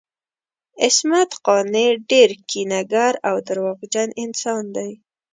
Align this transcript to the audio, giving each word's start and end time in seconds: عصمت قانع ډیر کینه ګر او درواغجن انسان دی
عصمت 0.85 1.31
قانع 1.45 1.87
ډیر 2.09 2.29
کینه 2.49 2.79
ګر 2.93 3.13
او 3.29 3.35
درواغجن 3.47 4.09
انسان 4.23 4.63
دی 4.75 4.91